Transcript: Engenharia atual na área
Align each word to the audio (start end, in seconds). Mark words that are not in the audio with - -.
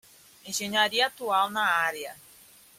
Engenharia 0.47 1.03
atual 1.07 1.45
na 1.55 1.63
área 1.89 2.11